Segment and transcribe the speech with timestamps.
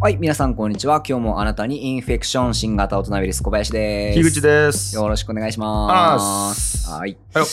[0.00, 1.02] はい、皆さんこんにちは。
[1.04, 4.20] 今日もあなたにインフェクション新型大人ウイルス小林です。
[4.20, 4.94] 樋口です。
[4.94, 6.88] よろしくお願いしあます。
[6.88, 7.16] ーはい。
[7.34, 7.44] はい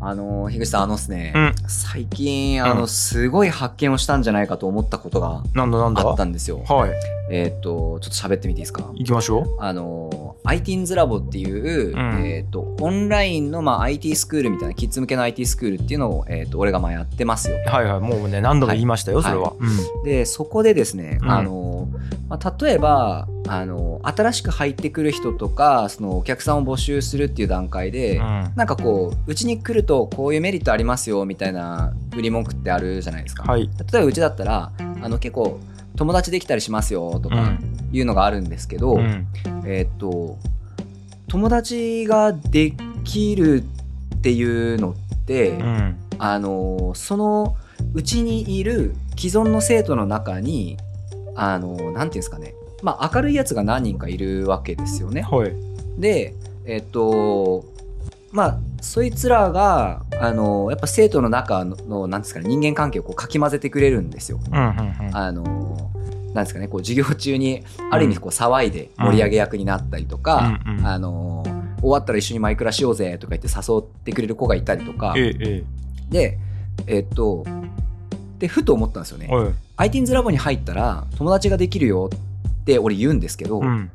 [0.00, 6.02] あの、樋口さん、あのですね、うん最近、あの、うんすごい発見をしたんじゃないかと思ったことがなんだなんだ？
[6.02, 6.64] あったんですよ。
[6.68, 6.90] はい。
[7.30, 8.82] えーっと、ちょっと喋ってみていいですか？
[8.94, 10.10] 行きましょあの、
[10.44, 17.56] ITINS ラボっていう、うんえーっと、オンラインの、まあ、IT スクールみたいな、キッズ向けの IT スクールっていうのを、えーっと、俺がまあやってますよ。
[17.64, 17.68] う。
[17.68, 18.00] はいはい。
[18.00, 19.52] もうね、何度も言いましたよ、はいそれは。
[20.04, 21.88] でそこでですね、うんあの
[22.28, 28.24] まあ、例えばあの新しく入ってくる人とかそのお客さんを募集するっていう段階で、うん。
[28.24, 28.52] うん。
[28.56, 33.44] なんかこううちに来るとこういうメリットありますよみたいな売り文句ってあるじゃないですか。
[33.44, 33.62] はい。
[33.92, 35.60] 例えばうちだったらあの結構
[35.96, 37.58] 友達できたりしますよとか
[37.92, 39.26] いうのがあるんですけど、うん。
[39.64, 40.38] えーっと
[41.28, 42.74] 友達がで
[43.04, 43.64] きる
[44.16, 45.96] っていうのって、うん。
[46.18, 47.56] あのその
[47.94, 50.76] うちにいる既存の生徒の中に
[51.34, 55.22] あのなんていうんですかねまあ明るいやつが何人かいるわけですよね。
[55.22, 55.52] はい。
[55.98, 56.34] で
[56.64, 57.64] えっと
[58.30, 64.40] まあそいつらがあのやっぱ生徒の中ののなんですかね人間関係をこうかき混ぜてくれるんですよ。
[64.52, 65.91] あの
[66.34, 71.44] なんですかねこう授業中にある意味こう騒いで盛り上げ役になったりとか、うんうんあの
[71.82, 75.14] 終わったら一緒にマイクラしようぜとか言って誘ってくれる子がいたりとか。
[75.16, 75.64] ええ、
[76.08, 76.38] で
[76.86, 77.44] えっと
[78.38, 79.36] でふと思ったんですよねええ。。
[79.36, 79.50] は
[79.86, 79.90] い。
[79.90, 83.90] ITINS ラボに入ったら友達ができるよって俺言うんですけど、うん。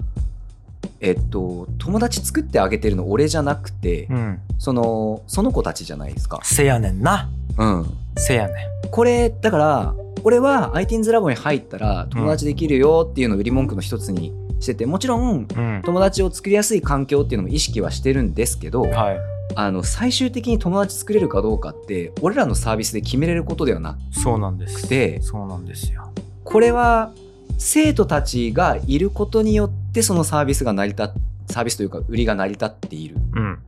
[1.00, 4.40] えっと友達作ってあげてるの俺じゃなくて、うん。
[4.58, 6.42] そのその子たちじゃないですか。
[6.44, 7.30] せやねんな。
[7.58, 8.54] うん、せやね
[8.92, 9.96] これだから
[10.28, 15.48] 俺は ITINS ラボに入ったら友達できるよっていうのを売り文句の一つにしててもちろんん。
[15.48, 15.82] うん。
[15.86, 19.20] 友達を作りやすい環境っていうのも意識はしてるんですけど、はい。
[19.56, 24.82] あの最終的に友達作れるかどうかって俺らのサービスで決めれることではなそうなんです。
[24.82, 26.12] くてそうなんですよ。
[26.44, 27.14] これは
[27.58, 31.08] 生徒たちがいることによってそのサービスが成り立っ
[31.50, 33.60] サービスというか売りが成り立っているうん。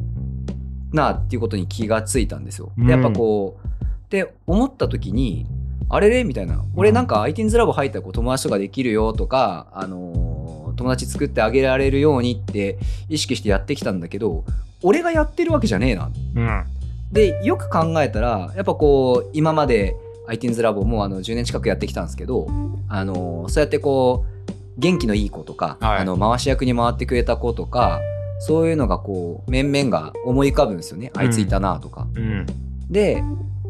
[0.91, 2.73] なっていうことに気がついたんですよ。
[2.77, 3.65] うんでやっぱこう
[4.07, 5.45] って思った時に
[5.89, 12.77] あれれみたいな俺なんか ITINS ラボ入ったらこう友達とかできるよとか、あのー友達作ってあげられるようにって
[13.09, 14.45] 意識してやってきたんだけど
[14.81, 16.65] 俺がやってるわけじゃねえなうん。
[17.11, 19.95] でよく考えたらやっぱこう今まで
[20.29, 22.47] ITINS ラボもあの10年近くやってきたんですけど
[22.87, 27.99] あのそうやってこう元気のいい子とか、はいあの回し役に回ってくれた子とか
[28.39, 32.07] そういうのがこう面々が思い浮かぶんですよね、あいついたなとか。
[32.15, 32.45] うん。
[32.89, 33.21] で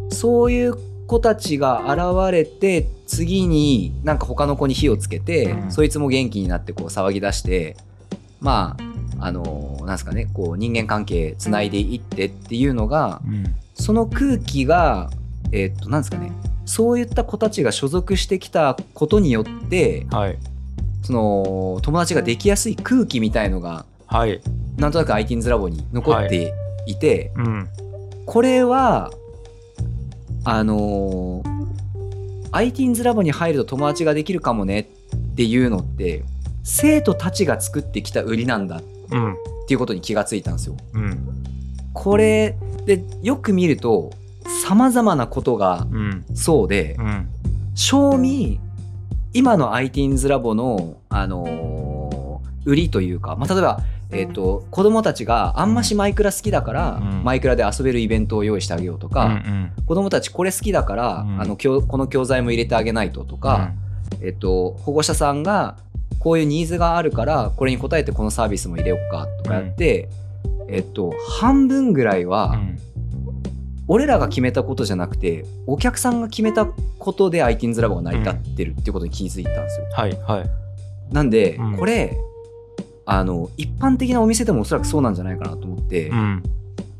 [0.09, 0.75] そういう
[1.09, 7.75] 子たちが現れて次になんか他の子に火をつけて、うんそいつも元気になってこう騒ぎ出して
[8.39, 8.77] ま
[9.19, 13.43] ああのなんですかねこう人間関係つないでいってっていうのがうん。
[13.73, 15.09] その空気が
[15.51, 16.31] えーっとなんですかね
[16.65, 20.37] そういった子たちが所属してきたことによってはい。
[21.01, 24.41] その友達ができやすい空気みたいのがはい。
[24.77, 26.53] なんとなく ITINS ラボに残って
[26.85, 27.69] いて、うん。
[28.25, 29.11] これは
[30.43, 34.85] あのー、ITINS ラボに入ると友達ができるかもねっ
[35.35, 36.23] ていうのって
[36.63, 39.35] 生徒たちが作ってきた売りなんだっうん。
[39.67, 40.77] ていうことに気がついたんですよ。
[40.93, 41.43] うん。
[41.93, 44.11] これでよく見ると
[44.65, 46.25] 様々なことがうん。
[46.33, 47.27] そうでうん。
[47.75, 48.59] 賞味
[49.33, 51.89] 今の ITINS ラボの、あのー
[52.65, 53.79] 売りというか、まあ、例えば、
[54.11, 59.71] えー、と子供たちがあんましマイクラ好きだから、うんマイクラで遊べるイベントを用意してあげようとか、うん。
[59.85, 63.73] 子供たちこれ好きだから、うんあの教この教材も入れてあげないととか、
[64.21, 65.77] えっと、保護者さんが
[66.19, 70.09] こういうニーズがあるからこれに応えてこのサービスも入れようかとかやって、
[70.67, 72.79] えっと、半分ぐらいは、うん。
[73.87, 79.87] 俺らが決めたことじゃなくてお客さんが決めたことで ITINS ラボが成り立ってるっていうことに気づいたんですよ。
[79.91, 80.11] はい。
[80.21, 80.49] はい。
[81.11, 82.15] なんで、うんこれ
[83.11, 86.43] あの一般的なお店でもおそらくそうなんじゃないかなと思って、うん。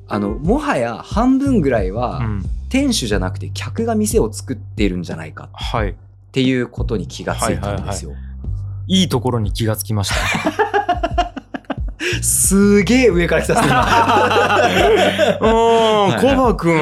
[0.08, 2.44] あのもはや半分ぐらいは、うん。
[2.68, 5.91] 店主じゃなくて客が店を作っているんじゃないかはい。
[5.91, 5.96] っ
[6.32, 8.14] ていうことに気がついたんですよ。
[8.88, 10.16] いいところに気がつきました。
[12.23, 15.38] すげえ上から来たっすね。
[15.41, 16.78] うん、コバくん、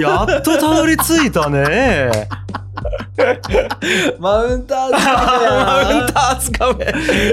[0.00, 2.28] やっとたどり着いたね。
[4.18, 6.84] マウンターマウンター掴め。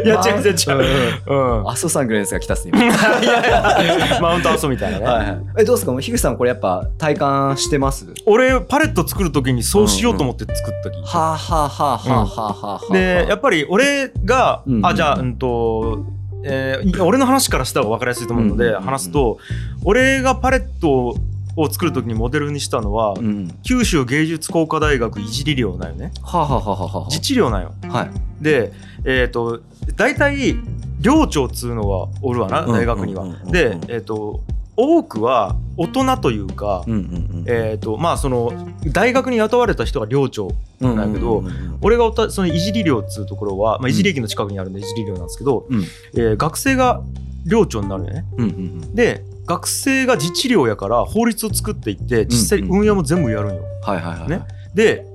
[0.06, 1.24] いや、違う違う違う。
[1.28, 1.64] うん。
[1.64, 1.68] う。
[1.70, 2.72] 阿蘇さんぐらいのやつが来たっすね。
[2.76, 5.06] 今 マウントアソみたいなね。
[5.06, 5.38] はいはい。
[5.60, 5.92] え、どうですか？
[5.92, 8.06] もう樋口さんこれやっぱ体感してます？
[8.26, 10.96] 俺、パレット作るときにそうしようと思って作ったき。
[11.04, 12.94] はあはあはあはあはあはあ。
[12.94, 16.06] で、やっぱり俺が、うんあ、じゃあ、うんと、
[16.44, 19.38] えー俺の話からしたら分かりやすいと思うので、うん話すと、
[19.84, 21.16] 俺がパレット
[21.58, 23.48] を作る時にモデルにしたのは、うん。
[23.64, 26.12] 九州芸術工科大学いじり寮なんよね。
[26.22, 27.74] はあ、はあはあはあは自治寮なんよ。
[27.84, 28.12] あ、はい。
[28.42, 28.72] で
[29.04, 29.60] えっ、と
[29.96, 30.56] 大体
[31.02, 33.42] 寮長っつうのはおるわなうん大学にはうんうんうん。
[33.48, 34.42] うんでえっ、と
[34.80, 38.54] 多くは大人というか、うんうんえっ、とまあその
[38.94, 40.52] 大学に雇われた人が寮長
[40.82, 45.84] うんなんやけどうんうんうん俺がおったそのいじり寮っつうところは、まあ、いじり駅の近くにあるんでいじり寮なんですけど、うん。
[46.14, 47.02] えー学生が
[47.46, 48.26] 寮長になるよね。
[48.38, 48.96] うんうん。
[48.96, 53.64] で学生が自治寮やから法律を作っていって実際運営も全部やるんよ。
[53.82, 54.30] はいはいはい。
[54.30, 54.42] ね。
[54.76, 55.06] で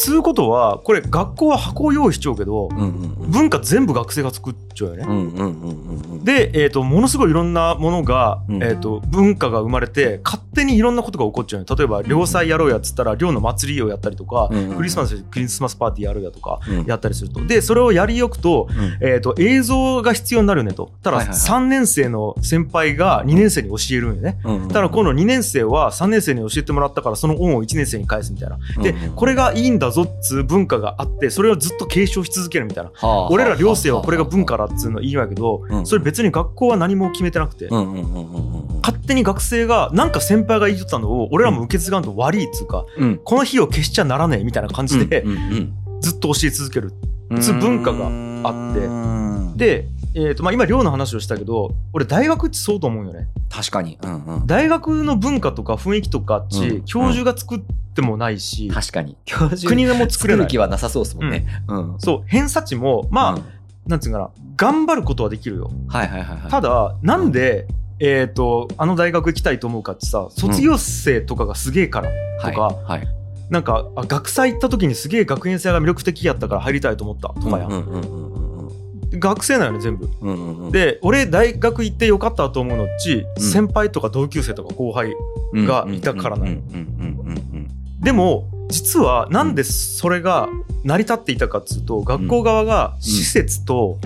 [0.00, 6.22] つうことはこれ学校は箱を用意しちゃうけど文化全部学生が作っちゃうよね。
[6.22, 8.62] で、えー、とものすごいいろんなものが、うん。
[8.62, 14.70] えー、と文化が生まれて勝手にいろんなことが起こっちゃうよ例えば寮祭やろうやっつったら寮の祭りをやったりとか、うんうん。
[14.70, 16.84] うんクリスマスでクリスマスパーティーやるやとかうん。
[16.84, 17.44] やったりすると。
[17.44, 18.98] でそれをやりよくと,、うん。
[19.00, 20.92] えー、と映像が必要になるよねと。
[21.02, 21.48] ただはいはいはい。
[21.48, 24.38] 3年生の先輩が2年生に教えるんよね。
[24.68, 28.58] ただ今度2年生は3年生に教えてもらったからその恩を1年生に返すみたいな。
[28.82, 32.90] でこれがいいんだぞっつう文化があってそれをずっと継承し続けるみたいな。
[32.94, 35.86] はあ俺ら寮生はこれが文化だっつうのいいわけどうん。
[35.86, 43.20] それ別に学校は何も決めてなくて勝手に学生がなんか先輩が言いとったのを俺らも受け継がんと悪いっつうかうん。
[43.24, 45.24] この日を消しちゃならねえみたいな感じで
[46.00, 46.92] ずっと教え続ける。
[46.92, 47.08] うん
[47.40, 48.06] つう文化が
[48.48, 48.80] あって。
[48.86, 49.56] うん。
[49.58, 53.28] で、えーとまあ、今寮の話をしたけど俺大学ってそうと思うよね。
[53.50, 53.98] 確かに。
[54.02, 54.46] うんうん。
[54.46, 56.84] 大学の文化とか雰囲気とかっち、うん。
[56.84, 57.60] 教授が作っ
[57.94, 59.16] てもないし、確かに。
[59.24, 61.46] 教授国でも作作れないる気はなさそうですもんね。
[61.68, 61.94] うん。
[61.98, 63.44] そう偏差値もまあ、うん。
[63.86, 65.70] なんつうかな頑張ることはできるよ。
[65.88, 66.50] はいはいはいはい。
[66.50, 67.66] ただなんで、
[68.00, 72.10] えー、とあの大学行きたいと思うかってさ卒業生とかがすげえから、
[72.42, 72.84] とかはい。
[72.84, 73.08] はい。
[73.50, 78.17] なんかあ学祭行った時にすげえ学園祭が魅力的やったから入りたいと思ったとかや、うんうんうんうんうん
[79.12, 80.08] 学生なよね全部。
[80.20, 80.72] うんうんうん。
[80.72, 83.42] で俺大学行ってよかったと思うのっち、うん。
[83.42, 85.14] 先輩とか同級生とか後輩
[85.54, 87.68] がいたからなうんうんうんうんうん
[88.00, 90.48] でも実はなんでそれが
[90.84, 93.98] 成り立っていたかっつうと学校側が施設と,、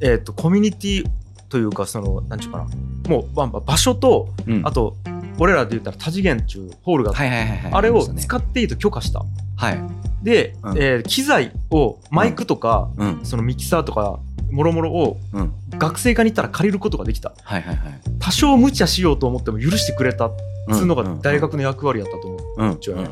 [0.00, 1.06] えー、とコミュニティ
[1.48, 2.66] というかそのなんちゅうかな。
[3.08, 4.62] もうまあ場所とうん。
[4.66, 4.96] あと
[5.40, 7.72] 俺らで言ったら多次元っうホールがあってはいはいはいはい。
[7.72, 9.20] あれを使っていいと許可した。
[9.20, 9.26] ね
[9.56, 9.78] はい。
[10.22, 10.78] で、うん。
[10.78, 13.20] えー機材をマイクとか、うん。
[13.24, 14.20] そのミキサーとか
[14.50, 15.52] もろもろをうん。
[15.78, 17.32] 学生課に行ったら借りることができた。
[17.42, 18.00] はいはいはい。
[18.18, 20.32] 多少無茶しようと思っても許してくれたっ
[20.72, 22.40] つうのが大学の役割やったと思う。
[22.58, 22.78] うん。
[22.78, 23.08] ちはね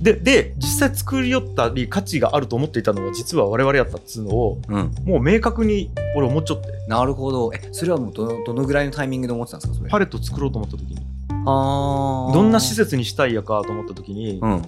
[0.00, 4.76] でで実際作り寄ったり価値があると思っていたのは実は我々やったっつうのをうん。
[4.76, 6.68] うんもう明確に俺思っちゃって。
[6.86, 7.50] なるほど。
[7.54, 9.90] えそれはもうどのどのぐらいのタイミングで思ってたんですかそれ？
[9.90, 10.98] パレット作ろうと思った時に。
[11.46, 12.32] あー。
[12.34, 14.62] どんな施設にしたいやかと思った時にうん。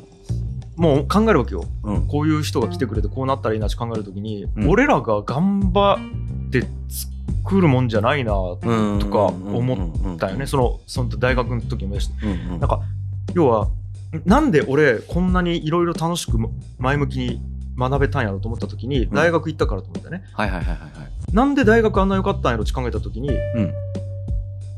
[0.76, 1.64] もう考えるわけよ。
[1.84, 2.06] うん。
[2.06, 4.70] こういう人が来てくれてこうなったらいいなって考える時に、うん。
[4.70, 5.98] 俺らが頑張
[6.48, 6.66] って
[7.42, 10.46] 作るもんじゃないなとうんか思ったよね。
[10.46, 12.10] そのその大学の時もやし。
[12.22, 12.60] うんうん。
[12.60, 12.80] なんか
[13.34, 13.68] 要は
[14.24, 16.38] なんで俺こんなにいろいろ楽しく
[16.78, 17.40] 前向きに
[17.78, 21.34] 学べたんやろと思った時に大学行ったからと思ったね、はいはいはいはいはい。
[21.34, 23.72] なんで大学あんな良かったんやろって考えた時にうん。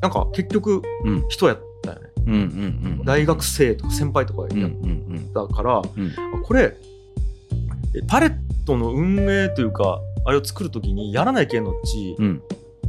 [0.02, 1.28] なんか結局うん。
[1.28, 2.08] 人やったよね。
[2.26, 5.32] うんうんうん大学生とか先輩とかうんうんやっうん。
[5.32, 5.82] たから、
[6.44, 6.76] これ
[7.96, 12.42] えパレットの運営というかあれを作る時にやらないけんのっち、うん。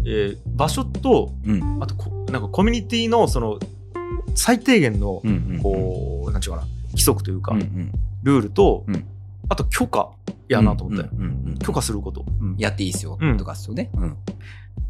[0.05, 1.81] えー場所とうん。
[1.81, 3.59] あとこなんかコミュニティのその
[4.35, 7.91] 最低限のうんうんこう、なんちゅうかな規則というか、うんうん。
[8.23, 9.05] ルールと、うん。
[9.49, 10.09] あと許可
[10.47, 11.57] やなと思ったよ、うんうんうん。
[11.59, 12.25] 許可すること。
[12.39, 12.55] うん。
[12.57, 13.89] やっていいですようんとかっすよね。
[13.93, 14.17] うん。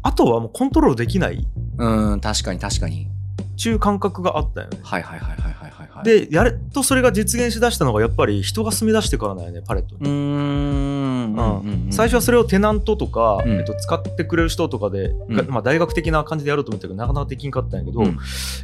[0.02, 1.46] あとはもうコントロールできない。
[1.78, 3.08] うん確かに確かに。
[3.42, 4.78] っていう感覚があったよね。
[4.82, 5.70] はいはいはいはいはい
[6.04, 11.04] でやれとそれが実現しだしたのがやっぱり人が住み出してからだよねパレットにうーん。
[11.34, 13.52] うん最初はそれをテナントとか、うん。
[13.58, 15.36] えっと、使ってくれる人とかで、うん。
[15.36, 18.18] がまあ、大学的な感じでやろうと思ったけどなかなかできんかったんやけど、うん。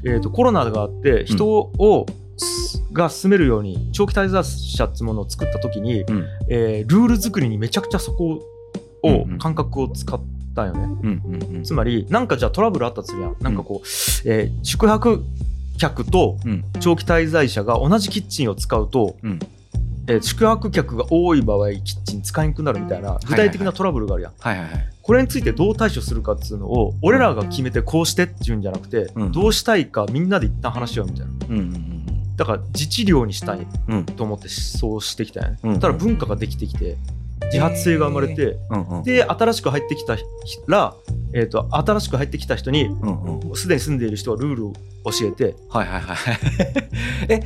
[0.06, 2.06] えっとコロナがあって人を、
[2.36, 6.24] すが住めるように長期滞在者っていうものを作った時に、うん。
[6.48, 8.42] えールール作りにめちゃくちゃそこ
[9.02, 9.38] を、うんうん。
[9.38, 10.20] 感覚を使っ
[10.54, 10.84] たよね。
[11.02, 11.62] うんうんうん。
[11.64, 13.36] つまりなんかじゃあトラブルあったとするやん。
[13.40, 13.86] なんかこう、
[14.26, 15.24] えー宿泊
[15.80, 16.64] 客とうん。
[16.78, 19.38] 長期滞在者が同じキッチンを使うと、うん。
[20.06, 24.32] えー宿泊客が多い場合キッチン使いにくくなるみたいな具体的なトラブルがあるやん。
[24.38, 24.86] はいはいはい。
[25.02, 29.32] これについてどう対処するかっていうのを俺らが決めてこうしてっていうんじゃなくて、うん。
[29.32, 31.32] どうしたいかみんなで一旦話し合うみたいな。
[31.48, 32.36] うんうん。
[32.36, 33.98] だから自治療にしたいうん。
[33.98, 35.58] うんと思ってそうしてきたよね。
[35.62, 35.80] うん。
[35.80, 36.96] ただ文化ができてきて
[37.52, 39.02] 自発性が生まれて、うんうん。
[39.02, 40.16] で新しく入ってきた
[40.66, 40.94] ら、
[41.34, 43.56] えー、と新しく入ってきた人にうんうん。
[43.56, 44.72] すでに住んでいる人はルールを
[45.04, 45.56] 教えて。
[45.68, 46.16] はいはいはい
[47.28, 47.40] え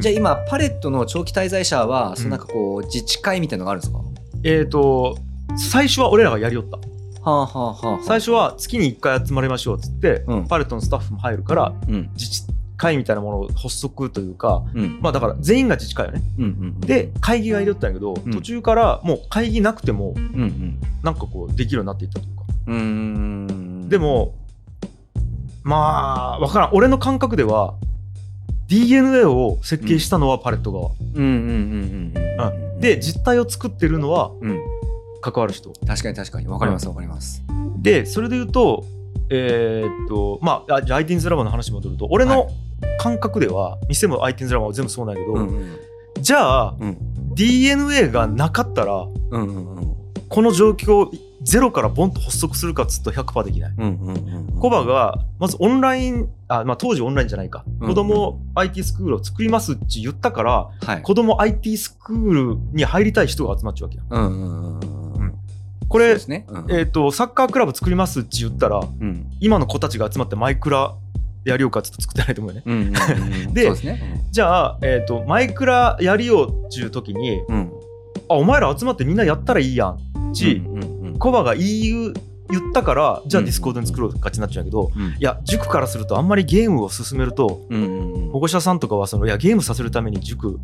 [0.00, 2.16] じゃあ今パレットの長期滞在者はん。
[2.16, 4.00] そのなんかこう自治会みたいなのがあるんですか？
[4.44, 5.16] えっ、と
[5.56, 6.76] 最初は俺らがやりよった。
[6.76, 6.82] は
[7.24, 8.00] あはあはあはあ。
[8.04, 10.44] 最初は月に1回集まりましょうっつって、うん。
[10.46, 12.10] パレットのスタッフも入るからうん。
[12.14, 12.42] 自治
[12.78, 14.98] 会みたいなものを発足というかうん。
[15.02, 16.22] まあだから全員が自治会よね。
[16.38, 18.32] うんうんで会議がいるったんやけど、うん。
[18.32, 20.80] 途中からもう会議なくてもうんうん。
[21.02, 22.42] なんかこうできるようになっていったというか。
[22.68, 23.88] うーん。
[23.88, 24.34] でも
[25.62, 26.70] まあわからん。
[26.72, 27.74] 俺の感覚では
[28.68, 32.80] DNA を設計したのはパレット側、うんうんうんうんうんうん。
[32.80, 34.58] で実態を作ってるのはうん。
[35.20, 35.72] 関わる人。
[35.86, 36.46] 確かに確かに。
[36.46, 37.42] わかりますわかります。
[37.78, 38.84] でそれで言うと
[39.30, 42.50] えーっとまああじゃあ ITINS ラボの話に戻ると俺はの
[42.98, 45.76] 感覚では、店も ITINS ラボも全部そうなんやけど、うんうん。
[46.20, 46.96] じゃあうん。
[47.34, 49.96] DNA がなかったらうんうんうん。
[50.28, 53.74] この状況をゼロからボンと発足するかっつうと100%できない。
[53.78, 57.88] うんうんうんコバがまずオンラインあ、まあ、当時オンラインじゃないか、うん。
[57.88, 61.02] 子供 IT スクールを作りますって言ったからはい。
[61.02, 65.20] 子供 IT スクールに入りたい人が集まっちゃうわけやうんうんうんうん。
[65.20, 65.34] うん。
[65.88, 66.44] これ、ね。
[66.48, 66.66] うん。
[66.70, 69.30] えー、とサッカークラブ作りますって言ったらうん。
[69.38, 70.96] 今の子たちが集まってマイクラ
[71.44, 72.62] やりようかって言って作ってないと思うよね。
[72.66, 72.76] うん
[73.46, 73.70] うん で
[74.30, 77.54] じゃあ、えー、とマイクラやりようっていう時にうん。
[77.54, 77.70] うん
[78.30, 79.98] あお前ら集まってみんなやったらいいやん
[80.34, 81.18] ち、うんうんうん。
[81.18, 82.12] コバが言う
[82.50, 85.02] 言ったからじゃあうん Discord に作ろうかちになっちゃうけど、うん。
[85.02, 88.30] いや塾からするとあんまりゲームを進めるとうんうんうん。
[88.30, 90.58] 保護者さんとかはそのいやゲームさせるために塾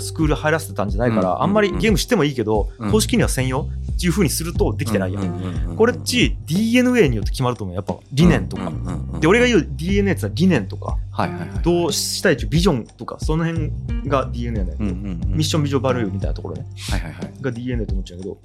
[0.00, 2.90] スクール入らせてたんじゃないから、うんあんまりゲームしてもいいけど、うん。
[2.90, 8.72] 公式には専用っていうふうにするとできてないやん、これっち DNA によって決まると思うやっぱ理念とか、
[9.20, 13.72] で俺が言う DNA ってのは理念とかはいはいはいどうしたいっていうビジョンとかその辺
[14.06, 14.96] が DNA だよ、うんうんう
[15.26, 16.66] んミッションビジョンバルーみたいなところね。
[16.90, 17.32] はいはいはい。
[17.40, 18.38] が DNA と思っちゃうけど。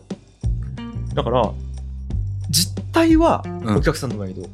[1.13, 1.51] だから
[2.49, 3.75] 実態はうん。
[3.77, 4.49] お客さんの方がいいけど、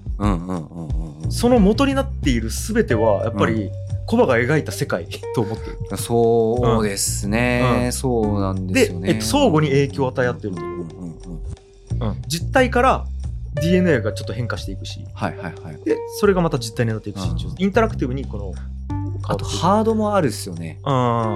[1.29, 3.71] その元になっている全てはやっぱり
[4.09, 5.97] コバが描いた世界 と思ってる。
[5.97, 7.91] そうですね、うん。
[7.91, 9.09] そうなんですで、よね。
[9.09, 10.69] えっと、相互に影響を与え合ってるんいう、うん。
[10.69, 12.09] うん。
[12.09, 13.05] うん実態から
[13.61, 15.05] DNA がちょっと変化していくし。
[15.13, 15.79] はいはいはい。
[15.85, 17.55] でそれがまた実態になっていくし、うん。
[17.59, 18.51] インタラクティブにこの
[19.25, 20.79] あとハードもあるっすよね。
[20.83, 20.91] う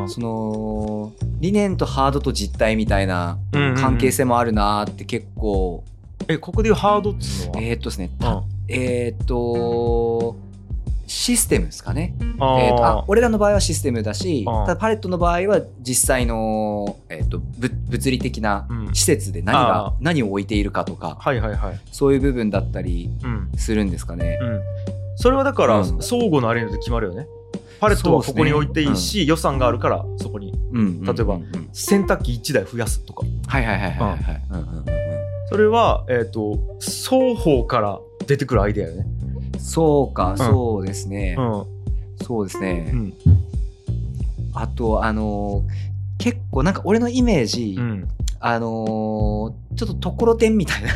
[0.06, 0.10] ん。
[0.10, 3.76] その理念とハードと実態みたいなうんうんうん。
[3.76, 5.84] 関係性もあるなーって結構、
[6.28, 8.42] えここでいうハードっつうのは、えーっとですね、うん。
[8.68, 10.38] えーっと
[11.14, 12.16] システムですかね。
[12.20, 18.96] えーとあ俺らの場合はシステムだし、うんただパレットの場合は実際の、えー、とぶ物理的なうん。
[18.96, 19.94] 施設で何あがー。
[20.02, 23.52] 何を置いているかとかはいはいはい、そういう部分だったりうん。
[23.58, 24.40] するんですかね。
[24.42, 24.62] うん、
[25.16, 26.02] それはだから、うん。
[26.02, 27.28] 相互のあれによって決まるよね。
[27.80, 30.52] パレットはここに置いていいし、予算があるからそこに。
[30.72, 31.56] うん例えばうんうん。
[31.56, 33.24] うん洗濯機1台増やすとか。
[33.48, 34.44] はいはいはいはいはい。
[34.50, 34.86] うんうんうんうん。
[35.50, 39.06] それは、えー、と双方から出てくるアイデアよね。
[39.64, 41.36] そうか、そうですね。
[41.40, 41.66] うん。
[42.24, 42.92] そうですね。
[42.94, 43.14] うん。
[44.54, 48.08] あと、あのー結構なんか俺のイメージ、うん、
[48.40, 50.90] あのーちょっとところてんみたいな、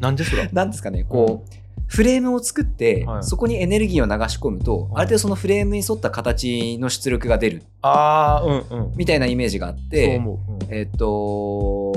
[0.00, 1.50] なんでそれ なんですかね、こう、
[1.86, 3.24] フレームを作って、はい。
[3.24, 4.90] そこにエネルギーを流し込むと、はい。
[4.94, 11.92] ある程度そのフレームに沿った形の出力が出るああうんうんみたいなイメージがあって、思う、うんえっと、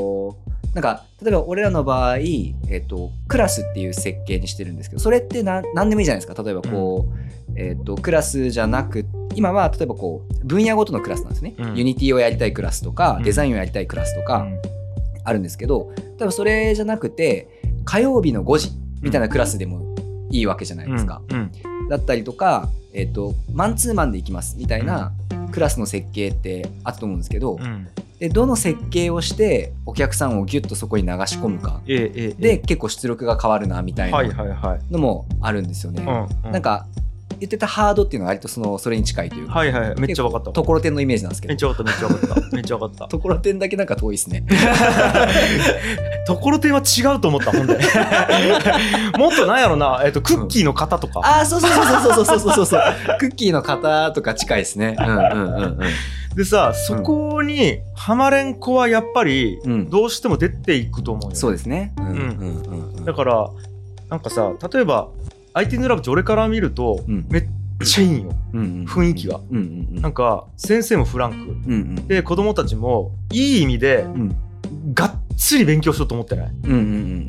[0.78, 6.44] なんか、例えば俺らの場合、えっと、クラスっていう設計にしてるんですけど、それって何何でもいいじゃないですか。
[6.44, 9.04] 例えばこう、えっと、クラスじゃなく、
[9.34, 11.56] 今は例えばこう、分野ごとのクラスなんですね。
[11.58, 11.76] うん。
[11.76, 13.24] Unity をやりたいクラスとかう、ん。
[13.24, 14.62] デザインをやりたいクラスとかうん。
[15.24, 17.48] あるんですけど、例えばそれじゃなくて、
[17.84, 18.70] 火曜日の5時
[19.02, 19.96] みたいなクラスでも
[20.30, 21.24] いいわけじゃないですか。
[21.28, 21.52] うん。
[21.90, 25.12] だったりとか、えっと、マンツーマンで行きますみたいな
[25.52, 27.88] クラスの設計ってあったと思うんですけど、うん
[28.20, 31.82] でどの設計をしてお客さんをギュッとそこに流し込むか。
[31.88, 36.04] ええええで結構出力が変わるなみたいはいなはいはい、のもあるんですよね。
[36.04, 36.52] うんうん。
[36.52, 36.88] なんか
[37.40, 40.52] 言ってたハードっていうのは割とそのそれに近いというか、はいはいはいめっちゃ分かった。
[40.52, 41.52] ところてんのイメージなんですけど。
[41.52, 42.56] めっちゃ分かっためっちゃ分かった。
[42.56, 44.44] めっちゃ分かったところてんだけなんか遠いですね。
[46.26, 47.78] ところてんは違うと思ったほんで
[49.18, 52.82] もっとなんやろな、えっとクッキーの型とか、ああそうそうそうそうそうそうそうそう。
[53.20, 54.96] クッキーの型とか近いですね。
[54.98, 55.80] うんうんうん
[56.38, 61.96] でさそこにハマれん子はやっぱりどうしても出ていくと思うよね、そうですね。
[61.98, 63.06] うんうんうんうん。
[63.06, 63.50] だから
[64.10, 65.10] なんかさ例えば
[65.54, 67.26] IT ヌラブって俺から見るとうん。
[67.28, 67.48] めっ
[67.84, 68.36] ちゃいいんよ。
[68.54, 69.40] うんうん雰囲気が。
[69.50, 70.02] うんうんうん。
[70.02, 71.38] なんか先生もフランク。
[71.38, 72.08] うんうん。
[72.08, 74.36] で子供たちもいい意味でうん。
[74.94, 76.52] がっつり勉強しようと思ってない？
[76.64, 76.82] うんうんう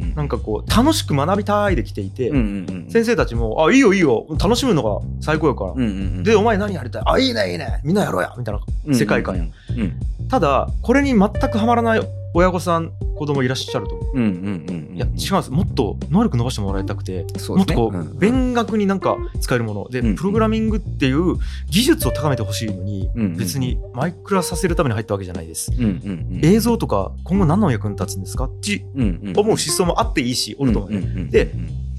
[0.07, 7.03] んなんかこう楽しく学びたいで来ていて、うんうんうん先生たちも「あいいよいいよ楽しむのが最高やから」うんうんうんでお前何やりたい？
[7.07, 7.81] あいいねいいね。
[7.85, 8.35] みんなやろうや。
[8.37, 8.55] みたい
[8.87, 9.45] な世界観や、
[9.77, 9.93] うん。
[10.29, 12.01] ただこれに全くハマらない
[12.35, 14.17] 親御さん子供いらっしゃると思う。
[14.17, 14.97] うんうんうんうん。
[14.97, 17.77] いや違うんですもっと能力伸ばしてもらいたくて、そうですね。
[17.77, 21.37] もっとこう、んん勉学になんか使えるもので、うんうんプログラミングっていう
[21.71, 25.73] 技術を高めてほしいのに、うんうん別にマイクラさせるために入ったわけじゃないです。
[25.73, 25.91] うんうん
[26.37, 26.41] うん。
[26.43, 28.45] 映像とか今後何の役に立つんですか？
[28.45, 28.85] って。
[28.95, 31.53] 思う思想もあっていいし、おると思うよ、んんんんで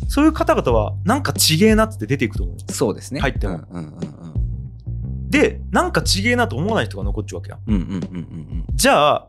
[0.07, 2.71] そういう方々はなんかちげえなって出ていくと思う。
[2.71, 3.19] そうですね。
[3.19, 7.59] 入ってもうんうんうんで、なんかちげえなと思わない人が残っちゃうわけやん。
[7.67, 7.75] うん。
[7.75, 9.27] うんうんうんじゃあ、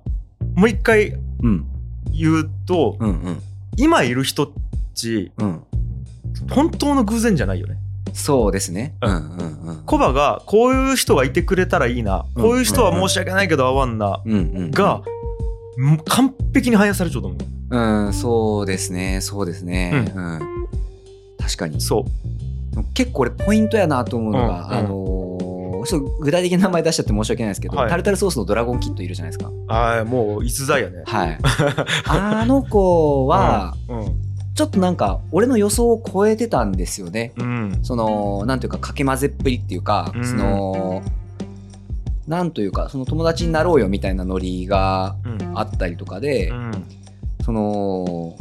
[0.54, 1.66] もう一回うんうん。
[2.12, 3.42] 言うと、うんうん
[3.76, 4.50] 今いる人っ
[4.94, 5.62] ち、うん。
[6.50, 7.78] 本当の偶然じゃないよね。
[8.12, 8.96] そうですね。
[9.00, 9.82] ううんんうんうん。
[9.86, 14.70] コバがこういう人がいてくれたらいいな、うんこういう人は申し訳ないけど合わんな、うんうんうん。
[14.70, 15.02] が、
[16.06, 17.76] 完璧に反映されちゃうと思う。
[17.76, 19.20] うん、そうですね。
[19.20, 20.12] そうですね。
[20.14, 20.40] うん。
[21.38, 21.80] 確かに。
[21.80, 22.84] そう。
[22.92, 25.19] 結構俺ポイントやなと思うのが、うんうんあのー
[25.86, 29.50] ちょっと具体的な名前出しちゃって申し訳ないですけど、はいタルタルソースのドラゴンキットいるじゃないですか。
[29.68, 31.02] ああ、もう逸材やね。
[31.06, 31.38] はい。
[32.08, 34.16] あの子は、うん、
[34.54, 37.32] ちょっとなんか俺の予想を超えてたんですよね。
[37.36, 37.78] うん。
[37.82, 41.02] その、なんていうか、かけ混ぜっぷりっていうか、うんその、
[42.28, 45.58] なんというか、その友達になろうよみたいなノリがうん。
[45.58, 46.70] あったりとかで、うん。
[47.44, 48.36] その、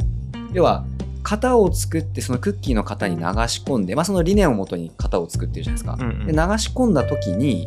[0.52, 0.84] 要は、
[1.22, 5.96] 型を作ってそのクッキーの型に流し込んで、まあ、その理念をもとに型を作ってるじゃないですか。
[6.00, 7.66] うんうんで流し込んだ時に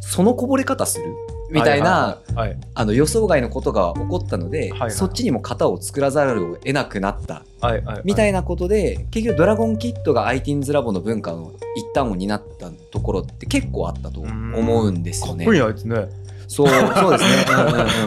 [0.00, 1.04] そのこぼれ方する
[1.52, 2.58] みたいな、はいはいはい。
[2.74, 4.90] あの予想外のことが起こったので、はいはい。
[4.90, 7.44] そっちにも型を作らざるを得なくなった。
[7.60, 8.02] はいはいはい。
[8.04, 15.44] みたいなことで、結局ドラゴンキットが ITINS ラボの文化の一端を担ったところって結構あったと思うんですよね。
[15.44, 15.60] かっこいい。
[15.60, 16.08] なあいつね。
[16.52, 17.24] そうそうです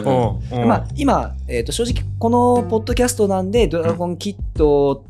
[0.02, 0.64] ね。
[0.64, 5.04] まあ、今、えー、と正直このポッドキャストなんでドラゴンキット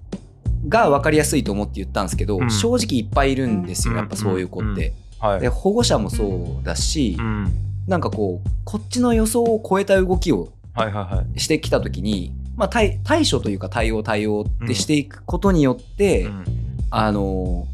[0.68, 4.94] が分かりやすいと思って言ったんですけど、うん正直いっぱいいるんですよやっぱそういう子って。
[5.20, 5.40] はい。
[5.40, 7.52] で保護者もそうだし、うん。
[7.86, 11.40] なんかこうこっちの予想を超えた動きをはいはいはい。
[11.40, 16.44] してきた時に、まあ、対対処というか対応対応ってしていくことによって、うん
[16.90, 17.66] あの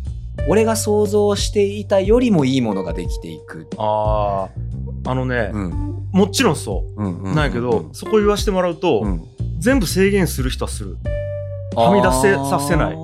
[0.48, 3.68] 俺が想像していたよりもいいものができていく。
[3.78, 4.48] あ
[5.04, 7.02] あ、あのね、うんもちろんそう。
[7.02, 9.24] うんうんなんやけど、そこ言わしてもらうと、うん
[9.58, 10.96] 全部制限する人はする。
[11.76, 12.96] はみ出せさせない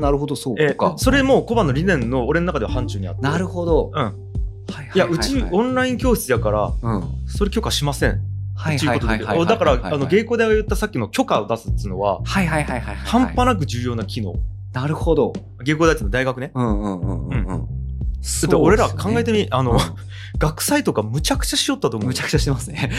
[0.00, 0.94] なるほどそうえか。
[0.96, 3.20] それもコバの理念の俺の中では範疇にあって。
[3.20, 3.90] なるほど。
[3.94, 4.02] うん。
[4.02, 8.20] はいはいいや、うちオンライン教室やから、うんそれ許可しません。
[8.56, 9.12] はいということで。
[9.12, 14.34] はいはいはいはいだから、はいあの、芸妓で言ったさっきの許可を出すっていうのは、はいはいはいはいはい半端なく重要な機能。
[14.72, 15.32] なるほど。
[15.62, 16.52] 芸妓大っていうのは大学ね。
[16.54, 17.46] うんうんうんうんうん。
[17.46, 19.78] だって俺ら考えてみ、あの、うん
[20.38, 22.08] 学祭とかむちゃくちゃしよったと思う。
[22.08, 22.90] むちゃくちゃしてますね。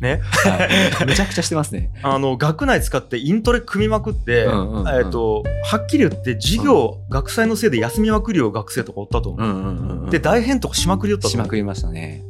[0.00, 0.20] ね。
[0.22, 1.90] はいむちゃくちゃしてますね。
[2.02, 9.48] あの、学内使ってイントレ組みまくって、うんうんうんえっ、と、はっきり言って授業、学祭のせいで休みまくりよう学生とかおったと思う。
[9.48, 11.44] んうんうんで、大変とかしまくりよったと思う。
[11.44, 12.22] しまくりましたね。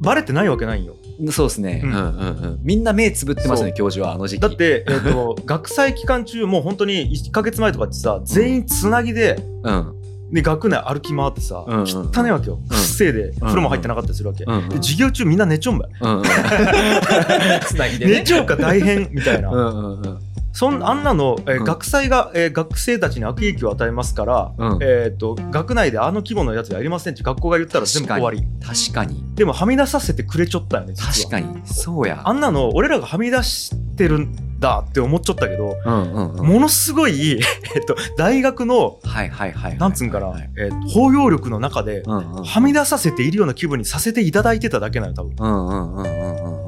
[0.00, 0.96] バレてないわけないんよ。
[1.32, 1.80] そうですね。
[1.82, 2.02] ううんんうんう
[2.50, 2.58] ん。
[2.62, 4.40] みんな目つぶってますね、教授はあの時期。
[4.42, 9.94] だって、えっ、と、 学祭期間中、もう本当に1ヶ月前とかってさ、全員つなぎで、うん。
[10.30, 12.60] で、学内歩き回ってさ、うんうんうん汚ねわけよ。
[12.68, 14.44] くっせえで、風呂も入ってなかったりするわけ。
[14.44, 15.88] うんうんで、授業中みんな寝ちょんばい。
[16.00, 16.22] うんうん。
[17.66, 18.12] つなぎでね。
[18.18, 19.50] 寝ちょうか大変みたいな。
[19.50, 20.18] うんうんうん。
[20.52, 29.24] そんあんなの、えーうん学祭が、えー学生たちに悪影響を与えますから、うんえー、と学内であの規模のやつやりませんって学校が言ったら全部終わり確かに。
[29.34, 31.66] でもはみ出させてくれちょったよね確かに。
[31.66, 32.22] そうや。
[32.24, 36.46] あんなの俺らがはみ出してるんだって思っちゃったけど、うんうんうん。
[36.46, 37.38] ものすごい、
[37.76, 39.78] えっと、大学のはいはいはいはい。
[39.78, 42.44] なんつうんかな、はいえー包容力の中で、うんうん。
[42.44, 46.67] はみ出させているような気分にさせていただいてただけなの多分うんうんうんうんう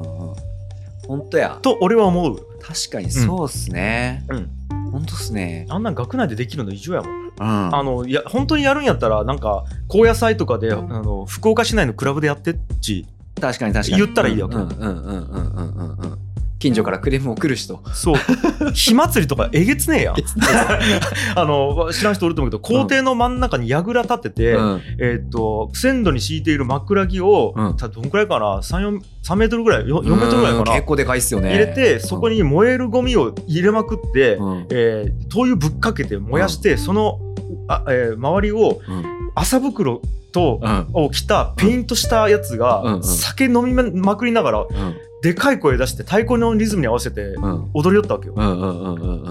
[1.11, 1.59] 本当や。
[1.61, 4.23] と俺は思う、確かにそうっすね。
[4.29, 5.65] うん、本当っすね。
[5.67, 7.75] あんなん学内でできるの異常やもんうん。
[7.75, 13.05] あのいや本当にやるんやったらなんか高野祭とかであの福岡市内のクラブでやってっち
[13.41, 14.01] 確かに確かに。
[14.01, 16.10] 言ったらいいわけうんうんうんうんうんうんうん。
[16.61, 17.81] 近所からクレームを来る人。
[17.93, 18.15] そう。
[18.73, 20.15] 火祭りとかえげつねえやん。
[21.35, 24.81] あの知らん人おると思うけど校庭の真ん中に櫓立てて、うん。
[24.99, 27.77] えーっと線路に敷いている枕木を、うん。
[27.77, 30.73] たどんくらいかな？3 3メートルぐらい？4, 4メートルぐらいかな？
[30.73, 31.49] 結構でかいっすよね。
[31.49, 34.67] 入れてそこに燃えるゴミを入れまくって、うん。
[34.71, 37.17] えー灯油ぶっかけて燃やして、その
[37.67, 39.03] あ、えー周りをうん。
[39.33, 40.87] 麻袋と、うん。
[40.93, 44.67] を着たペイントしたやつが、酒飲みまくりながらうん
[45.21, 48.33] でかい声出して太鼓のリズムに合わせてうん踊りよったわけよ。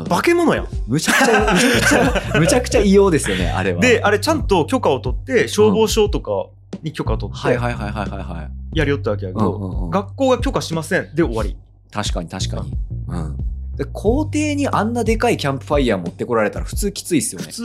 [0.09, 0.68] 化け物やん。
[0.87, 3.81] むちゃくちゃ、むちゃくちゃ、 むちゃくちゃ異様ですよね、あれは。
[3.81, 6.46] で、あれちゃんと許可を取って、消防署とか
[6.83, 8.79] に許可を取って、はいはいはいはいはいはい。
[8.79, 11.57] やりよったわけやけど、学校が許可しませんで終わり。
[11.92, 12.72] 確かに確かに。
[13.09, 13.37] うん。
[13.76, 17.53] で校庭にあんなでかいキャンプファイヤー持ってこられたら普通きついっすよね普。
[17.53, 17.62] 通、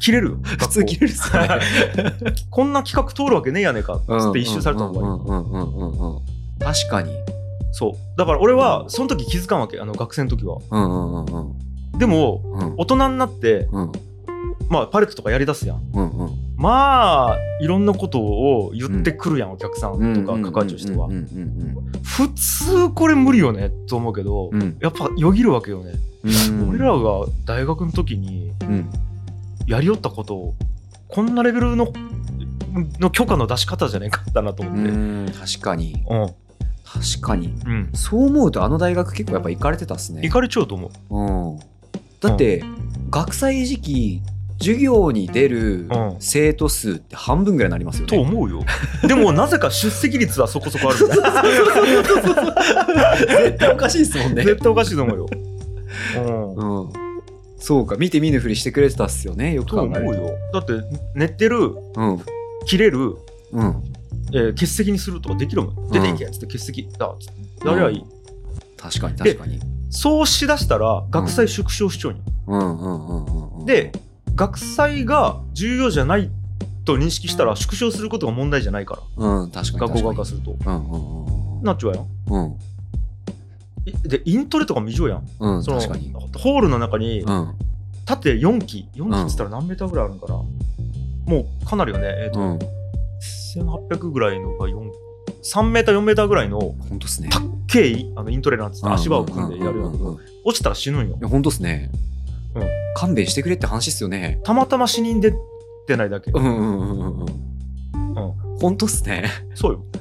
[0.00, 0.38] 切れるよ。
[0.42, 1.48] 普通切れるっすよね。
[2.50, 3.98] こんな企画通るわけねえやねえか。
[3.98, 5.30] つって一周されたの終わり。
[5.30, 6.20] うんうんうんうんうんうん。
[6.58, 7.12] 確かに。
[7.78, 7.92] そう。
[8.18, 9.78] だから俺はその時気づかんわけ。
[9.78, 10.58] あの学生の時は。
[10.70, 11.52] うんうんうん
[11.92, 11.98] うん。
[11.98, 12.74] でもうん。
[12.76, 13.92] 大人になってうん。
[14.68, 15.82] まあパレットとかやりだすやん。
[15.94, 16.30] うんうん。
[16.56, 21.06] まあいろんなことを言ってくるやん、お客さんとか係長人は。
[21.06, 24.60] うんうん普通これ無理よねと思うけど、うん。
[24.60, 25.92] うんやっぱよぎるわけよね、
[26.24, 26.70] うん。
[26.70, 28.90] 俺らが大学の時にうん。
[29.68, 30.54] やりよったことを
[31.06, 31.92] こんなレベルの
[32.98, 34.90] の許可の出し方じゃねえかったなとう思って。
[34.90, 36.04] ん確かに。
[36.10, 36.28] うん
[36.92, 37.54] 確かに。
[37.66, 37.90] うん。
[37.94, 40.22] そう思うとあの大学結構やっぱ行かれてたっすね。
[40.22, 41.16] 行かれちゃうと思う。
[41.16, 41.58] うん。
[42.20, 42.64] だって
[43.10, 44.22] 学祭時期
[44.58, 46.16] 授業に出るうん。
[46.18, 48.16] 生徒数って半分ぐらいになりますよね。
[48.16, 48.64] と思うよ。
[49.06, 51.42] でもなぜか出席率はそこそこあるみたいな
[53.26, 54.44] 絶対おかしいですもんね。
[54.44, 55.26] 絶対おかしいと思うよ。
[56.16, 56.84] うん。
[56.84, 56.92] うん、
[57.58, 59.54] そうか見て見ぬふりしてくれてたっすよね。
[59.54, 60.10] よく考えると。
[60.10, 60.30] うよ。
[60.52, 60.72] だって
[61.14, 62.22] 寝てるうん。
[62.66, 63.16] 切れる、
[63.52, 63.82] うん、
[64.32, 65.88] えー欠席にするとかできるもん。
[65.90, 66.88] 出ていけっつって欠席。
[66.98, 68.04] だっつってやりゃいい、
[68.76, 69.60] 確かに確かに。
[69.90, 73.92] そうしだしたら学祭縮小しちゃうんよ、うんうんうんうんうん、で
[74.34, 76.30] 学祭が重要じゃない
[76.84, 79.24] と認識したら縮小することが問題じゃないから。
[79.24, 80.56] うん確かに学校側から確すると。
[80.64, 81.62] うんうんうん。
[81.62, 82.06] なっちゃうやん。
[82.28, 82.56] うん。
[83.84, 85.28] いでイントレとかも異常やん。
[85.40, 86.12] うんその確かに。
[86.12, 87.54] ホールの中にうん。
[88.06, 90.34] 縦4機4機っつったら何メーターぐらいあるんかな、
[91.26, 92.08] もうかなりよね。
[92.24, 92.58] えっ、と、うん
[93.56, 94.90] 1800ぐらいのが4
[95.42, 97.28] 3メーター4メーターぐらいの本当っすね。
[97.28, 100.22] たっけいあのイントレなんつって足場を組んでやるやんうんうんうんうん。
[100.22, 101.18] い落ちたら死ぬんよ。
[101.20, 101.90] や本当っすね。
[102.54, 102.62] うん。
[102.94, 104.40] 勘弁してくれって話っすよね。
[104.44, 105.32] たまたま死人出
[105.86, 107.26] てないだけ、うんうんうんうんうん。
[107.26, 108.58] うん。
[108.58, 109.30] 本当っすね。
[109.54, 109.84] そうよ。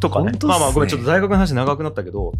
[0.00, 0.32] とかね。
[0.32, 0.38] ね。
[0.44, 2.32] まあまあごめんちょっと大学の話長くなったけど。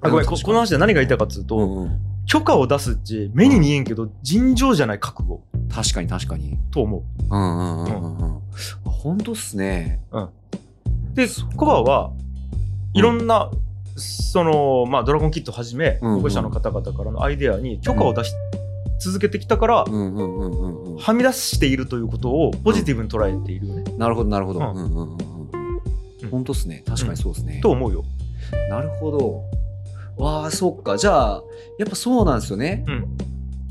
[0.00, 1.98] あごめんここの話で何が言いたいかっつうと、うんうん。
[2.26, 6.58] 許可を出すっち目に見えんけど尋常じゃない覚悟確かに確かに。
[6.70, 8.40] と思うんうんうんうんうん。
[8.84, 10.00] 本当っすね。
[10.12, 10.28] う
[11.14, 12.12] でコバは
[12.92, 13.50] いろんな、
[13.96, 18.32] そのまあドラゴンキットはじめ保護者の方々からのアイデアに許可を出し
[19.00, 20.96] 続けてきたから、うんうんうんうんうん。
[20.96, 24.60] はみ出しているということをポジティブに捉えているよね、なるほどなるほど。
[24.60, 25.18] ううんんうんうんうんう
[26.22, 26.30] うんん。
[26.30, 26.82] 本当っすね。
[26.86, 27.60] 確かにそうっすね。
[27.62, 28.04] と思うよ。
[28.68, 29.42] なるほど。
[30.16, 30.96] わあ、そっか。
[30.96, 31.42] じゃあ、
[31.78, 32.84] やっぱそうなんですよね。
[32.86, 33.16] うん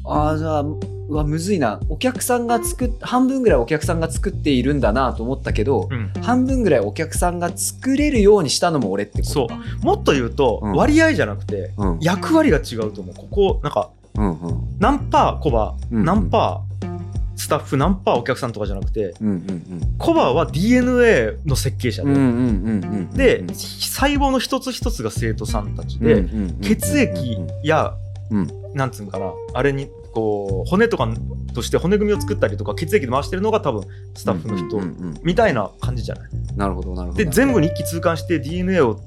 [0.06, 0.66] ああ、じゃあ、
[1.14, 1.80] うわ、むずいな。
[1.90, 9.58] お客さんが作っ、半分ぐらいお客さんが作っているんだなと思ったけど、うん半分ぐらいお客さんが作れるようにしたのも俺ってことか。
[9.82, 12.00] もっと言うと、うん割合じゃなくてうん。
[12.02, 14.58] 役割が違うと思うここなんかうんうん。
[14.80, 16.94] 何パーコバ、うん何パー
[17.36, 22.18] スタッフ何パーお客さんとかじゃなくてうんうんコバは DNA の設計者で、うん。
[22.18, 23.10] うんうんうんうん。
[23.14, 27.94] で細胞の一つ一つが生徒さんたちうんで、うん、血液や、
[28.32, 31.08] うんなんつうんかなあれにこう骨とか
[31.54, 33.84] として骨組みを作ったりとか血液で回してるのが多分
[34.16, 34.80] スタッフの人、
[35.24, 37.24] みたいな感じじゃないなるほどなるほど。
[37.24, 39.00] で全部に一気通貫して DNA を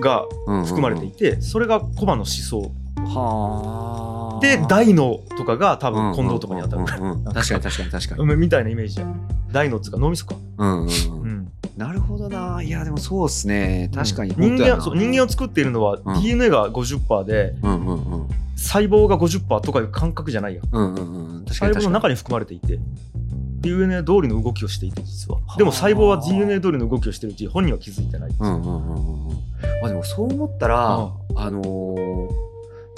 [0.00, 4.40] が含まれていて、それがコバの思想はあ。
[4.40, 8.32] で大脳とかが多分近藤とかに当たる、うんうんうんうん 確かに確かに確かに。
[8.32, 9.20] うんみたいなイメージじゃん
[9.52, 12.62] 大脳っつうか脳みそか、うんうんううんん、なるほどな。
[12.62, 13.90] いや、でもそうっすね。
[13.94, 14.34] 確かに。
[14.36, 18.17] 人間そう人間を作っているのはうん DNA が50%で、うんうんうん。
[18.58, 20.64] 細胞が50%とかいう感覚じゃないやん。
[20.70, 21.44] うんうんうん。
[21.46, 21.90] 細胞の。
[21.90, 22.78] 中に含まれていて。
[23.60, 25.38] DNA 通りの動きをしていて実は。
[25.38, 25.56] はあ。
[25.56, 29.36] でも細胞は DNA 通りの動きをしてるうち本人は気づいてない、うんうんうんうんうん。
[29.84, 31.38] あでもそう思ったら、うん。
[31.38, 32.48] あのー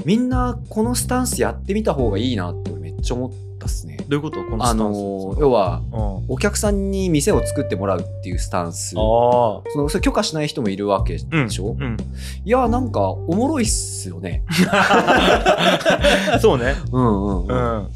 [0.06, 3.96] みんなこのスタンスやってみた方がいいなってちゃ思ったっすね。
[4.08, 4.42] どういうこと？
[4.44, 5.82] このあスタンス、のー要は
[6.28, 8.94] お客さんに店を作ってもらうっていうスタンス。
[8.96, 11.96] あそのそれ許可しない人もいるわけでしょ、うん。
[12.44, 14.44] いやなんかおもろいっすよね。
[16.40, 16.74] そうね。
[16.92, 17.56] うんうんううん。
[17.84, 17.88] ん。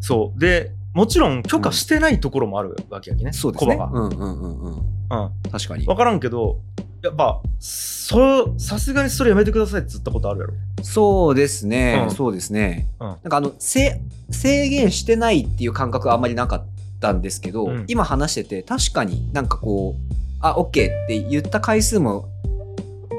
[0.00, 0.40] そう。
[0.40, 3.76] でもちろん許可してないところもあるわけやきね、そうですね。
[3.76, 5.08] コバうんうんうんうん。
[5.10, 5.86] が、確かにうん、。
[5.88, 6.58] 分からんけど
[7.02, 12.88] やっぱそうさすがにそれやめてくださいって言ったことあるやろそうですね、うんそうですね。
[12.98, 16.64] うんなんかあのせ制限してないっていう感覚はあんまりなかっ
[16.98, 22.30] たんですけど、うん今話してて確かになんかこうあ OK って言った回数も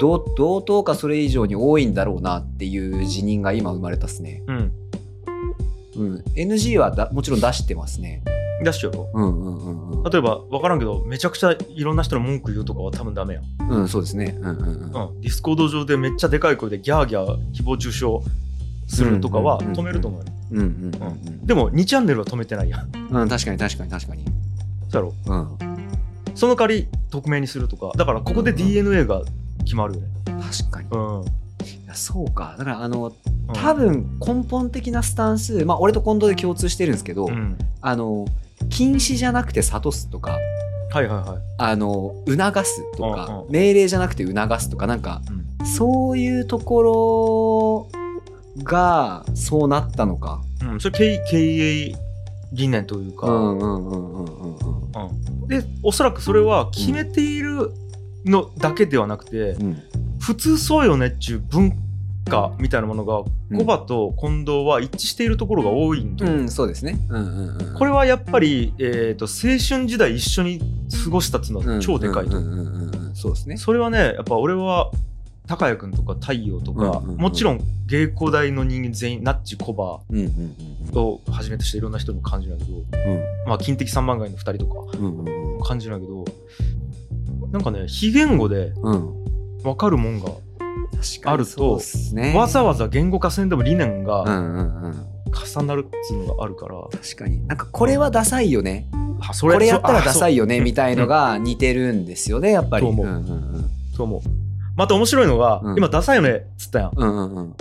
[0.00, 4.42] 同同等かそれ以上に多いんだろうなっていう自認が今生まれたっすね。
[4.48, 4.72] うん
[5.98, 8.22] うん、NG はだもちろん出してますね。
[8.64, 10.10] 出しよろうんうんうんうん。
[10.10, 14.36] 例えば分からんけどめちゃくちゃいろんな人の文句言うとかは多分ダメやんうん、そうですね。
[14.40, 15.10] うんうんうん。
[15.10, 18.06] うん、 Discord 上でめっちゃでかい声でギャーギャー誹謗中傷
[18.86, 20.66] するとかはうんうんうんうん止めると思うよ、うんうんう
[21.10, 23.22] んでも2チャンネルは止めてないやんうん。
[23.22, 24.24] うん、確かに確かに確かに。
[24.90, 25.14] だろ？
[25.26, 25.58] うん。
[26.34, 29.22] その代わり匿名にするとかだからここで DNA が
[29.64, 30.88] 決まるよね確かに。
[30.88, 31.30] いうん、うん、や
[31.94, 32.56] そうか。
[32.58, 33.12] だからあの、
[33.54, 38.26] 多分根本的なスタンス、まあ俺と近藤で共通してるんですけど、うんあの、
[38.68, 40.38] 禁止じゃなくて諭すとか、
[40.90, 41.38] はいはいはい。
[41.58, 45.22] あの促すとか、うんうん命令じゃなくて促すとかなんか
[45.60, 47.88] うんそういうとこ
[48.58, 50.40] ろがそうなったのか。
[50.62, 51.96] うん、それ経経営
[52.52, 54.58] 理念というか、うんうんうんうんうんうん。
[55.42, 57.72] うんでおそらくそれは決めている
[58.26, 59.82] のだけではなくて、うん
[60.18, 61.72] 普通そうよねっちゅう文
[62.28, 63.24] 化みたいなものが、うん
[63.56, 66.98] コバと近藤は一致しているところが多いんで、うん、そうですね。
[67.08, 67.74] うんうんうん。
[67.78, 70.60] これはやっぱり、えー、と青春時代一緒に
[71.02, 73.56] 過ごしたっていうのは超でかいと、うんうんうんうんうんそうですね。
[73.56, 74.90] それはねやっぱ俺は
[75.46, 80.56] 高谷君とか太陽とか、うんうんうんもちろん芸工大の人間全員ナッチコバうんうん
[80.92, 82.78] うんをはじめとしていろんな人にも感じるんだけど、
[83.46, 89.27] まあ、金的三番街の2人とかうんうんうんうん感じるんだけどなんかね非言語でうん。
[89.62, 90.30] 分かるもんが、
[91.24, 91.80] あると
[92.12, 92.34] ね。
[92.34, 95.06] わざわざ言語化せんでも理念うがんうんうん。
[95.30, 97.46] 重なるっていうのがあるから、確かに。
[97.46, 98.88] なんかこれはダサいよね。
[99.40, 102.84] これやったらダサいよよねみたいのが似てるんですよね、やっぱり。
[102.84, 103.06] と思う。
[103.06, 103.20] んうんう
[103.58, 103.70] ん。
[103.96, 104.20] と思う。
[104.76, 105.76] また面白いのが、うん。
[105.76, 106.92] 今ダサいよねっつったやん。
[106.96, 107.54] うんうんうん。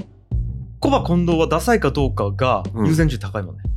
[0.80, 2.88] コバ近藤はダサいかどうかがうん。
[2.88, 3.72] 優先順位高いもんね、うん、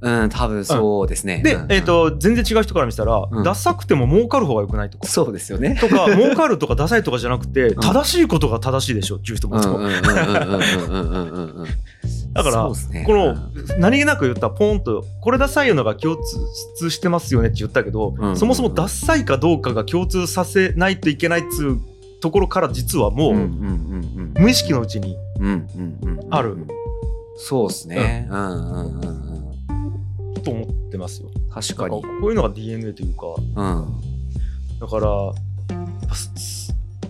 [0.00, 1.42] うん、多分そうですね。
[1.42, 5.08] で、うんうん、えっ、ー、と、全然違う人から見たら、うん、ダサくても儲かる方が良くないとか。
[5.08, 5.76] そうですよね。
[5.80, 9.80] とか、儲かるとかダサいとかじゃなくて、うん、正しいことが正しいでしょっていう人もいつも。
[12.32, 13.34] だから、ね、この、
[13.78, 16.16] 何気なく言ったポンと、これダサいのが共
[16.76, 21.80] 通してますよねって言ったけど、うんうんうん、そもそもダサいかどうかが共通させないといけないっつう
[22.20, 25.16] ところから、実はもう、無意識のうちに
[26.30, 26.56] ある。
[27.36, 28.28] そうですね。
[28.30, 29.17] うんうんうん
[30.40, 31.28] と思ってますよ。
[31.50, 31.90] 確かに。
[32.02, 32.08] こ。
[32.22, 33.26] ういうのが DNA というか。
[33.56, 34.00] うん。
[34.80, 35.08] だから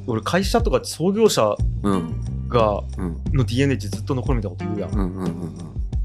[0.07, 2.49] 俺会社とか創業者うん。
[2.49, 3.17] がうん。
[3.33, 4.91] の DNA ってずっと残るみたいなこと言うやん。
[4.93, 5.55] うんうんうん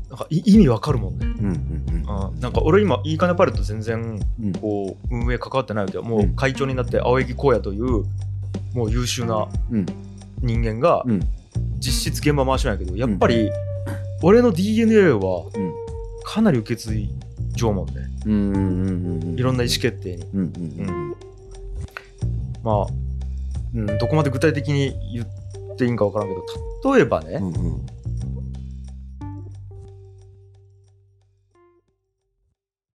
[0.10, 1.26] なんかい意味わかるもんね。
[1.26, 2.10] うんうんうん。
[2.10, 4.54] あなんか俺今いいかねパレット全然うん。
[4.54, 6.04] こう運営関わってないわけよ。
[6.04, 8.04] もう会長になって青柳荒野という
[8.76, 9.86] もう優秀なうん。
[10.42, 11.22] 人間がうん。
[11.80, 13.50] 実質現場回しないけどやっぱり
[14.22, 15.74] 俺の DNA はうん
[16.24, 17.10] かなり受け継い
[17.56, 17.94] じょうもんね
[18.26, 19.40] うんうんうんうん。
[19.40, 20.24] いろんな意思決定に。
[20.34, 20.42] うん。
[20.42, 21.16] うん。
[22.64, 22.88] まあ、
[23.76, 27.86] うん、どこまで具体的に言っていいんかわからんけど例えばね、うんうん